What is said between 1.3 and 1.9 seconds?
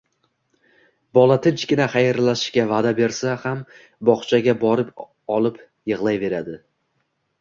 tinchgina